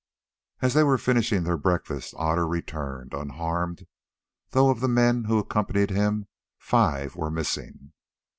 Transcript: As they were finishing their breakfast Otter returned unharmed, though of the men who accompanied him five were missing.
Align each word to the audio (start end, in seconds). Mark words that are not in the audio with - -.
As 0.63 0.73
they 0.73 0.81
were 0.83 0.97
finishing 0.97 1.43
their 1.43 1.57
breakfast 1.59 2.15
Otter 2.17 2.47
returned 2.47 3.13
unharmed, 3.13 3.85
though 4.49 4.71
of 4.71 4.79
the 4.79 4.87
men 4.87 5.25
who 5.25 5.37
accompanied 5.37 5.91
him 5.91 6.25
five 6.57 7.15
were 7.15 7.29
missing. 7.29 7.91